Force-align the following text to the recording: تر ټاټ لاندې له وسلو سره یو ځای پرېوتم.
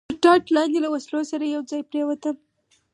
تر 0.11 0.15
ټاټ 0.23 0.43
لاندې 0.55 0.79
له 0.83 0.89
وسلو 0.93 1.21
سره 1.31 1.43
یو 1.53 1.61
ځای 1.71 1.81
پرېوتم. 1.89 2.35